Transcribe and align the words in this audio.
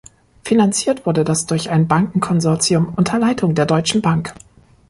Finanziert 0.43 1.05
wurde 1.05 1.23
das 1.23 1.45
durch 1.45 1.69
ein 1.69 1.87
Bankenkonsortium 1.87 2.91
unter 2.95 3.19
Leitung 3.19 3.53
der 3.53 3.67
Deutschen 3.67 4.01
Bank. 4.01 4.33